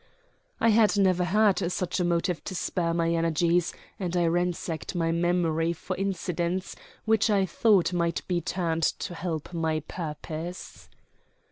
I 0.59 0.69
had 0.69 0.97
never 0.97 1.23
had 1.25 1.71
such 1.71 1.99
a 1.99 2.03
motive 2.03 2.43
to 2.45 2.55
spur 2.55 2.91
my 2.91 3.11
energies, 3.13 3.71
and 3.99 4.17
I 4.17 4.25
ransacked 4.25 4.95
my 4.95 5.11
memory 5.11 5.73
for 5.73 5.95
incidents 5.95 6.75
which 7.05 7.29
I 7.29 7.45
thought 7.45 7.93
might 7.93 8.23
be 8.27 8.41
turned 8.41 8.81
to 8.81 9.13
help 9.13 9.53
my 9.53 9.81
purpose. 9.81 10.89